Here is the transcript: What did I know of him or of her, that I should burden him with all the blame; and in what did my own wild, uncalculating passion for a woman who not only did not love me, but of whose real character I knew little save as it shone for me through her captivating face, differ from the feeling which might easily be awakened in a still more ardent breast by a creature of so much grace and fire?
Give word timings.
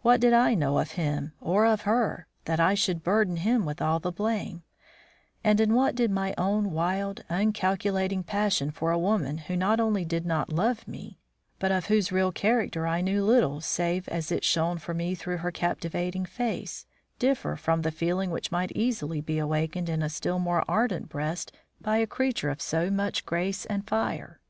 What 0.00 0.18
did 0.18 0.32
I 0.32 0.54
know 0.54 0.78
of 0.78 0.92
him 0.92 1.34
or 1.42 1.66
of 1.66 1.82
her, 1.82 2.26
that 2.46 2.58
I 2.58 2.72
should 2.72 3.04
burden 3.04 3.36
him 3.36 3.66
with 3.66 3.82
all 3.82 4.00
the 4.00 4.10
blame; 4.10 4.62
and 5.44 5.60
in 5.60 5.74
what 5.74 5.94
did 5.94 6.10
my 6.10 6.34
own 6.38 6.70
wild, 6.70 7.22
uncalculating 7.28 8.22
passion 8.22 8.70
for 8.70 8.90
a 8.92 8.98
woman 8.98 9.36
who 9.36 9.56
not 9.56 9.78
only 9.78 10.06
did 10.06 10.24
not 10.24 10.48
love 10.50 10.88
me, 10.88 11.18
but 11.58 11.70
of 11.70 11.84
whose 11.88 12.10
real 12.10 12.32
character 12.32 12.86
I 12.86 13.02
knew 13.02 13.22
little 13.22 13.60
save 13.60 14.08
as 14.08 14.32
it 14.32 14.42
shone 14.42 14.78
for 14.78 14.94
me 14.94 15.14
through 15.14 15.36
her 15.36 15.52
captivating 15.52 16.24
face, 16.24 16.86
differ 17.18 17.54
from 17.54 17.82
the 17.82 17.90
feeling 17.92 18.30
which 18.30 18.50
might 18.50 18.72
easily 18.74 19.20
be 19.20 19.38
awakened 19.38 19.90
in 19.90 20.02
a 20.02 20.08
still 20.08 20.38
more 20.38 20.64
ardent 20.66 21.10
breast 21.10 21.52
by 21.78 21.98
a 21.98 22.06
creature 22.06 22.48
of 22.48 22.62
so 22.62 22.88
much 22.90 23.26
grace 23.26 23.66
and 23.66 23.86
fire? 23.86 24.40